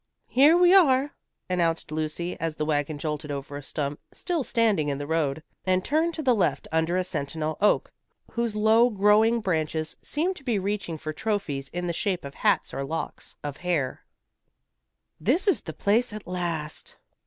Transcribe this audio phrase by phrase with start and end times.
[0.29, 1.13] "Here we are,"
[1.47, 5.85] announced Lucy, as the wagon jolted over a stump still standing in the road, and
[5.85, 7.93] turned to the left under a sentinel oak
[8.31, 12.73] whose low growing branches seemed to be reaching for trophies in the shape of hats
[12.73, 14.03] or locks of hair.
[15.19, 16.97] "This is the place at last."